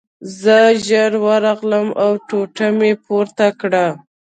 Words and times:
زه 0.39 0.57
ژر 0.85 1.11
ورغلم 1.25 1.87
او 2.03 2.11
ټوټه 2.27 2.67
مې 2.77 2.91
پورته 3.05 3.47
کړه 3.61 3.85